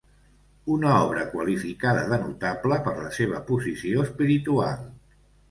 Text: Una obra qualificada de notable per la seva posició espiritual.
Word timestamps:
Una 0.75 0.93
obra 1.09 1.25
qualificada 1.33 2.07
de 2.13 2.19
notable 2.23 2.81
per 2.89 2.95
la 3.03 3.13
seva 3.19 3.43
posició 3.53 4.09
espiritual. 4.09 4.83